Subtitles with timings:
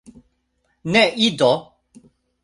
[0.93, 1.51] Ne, Ido!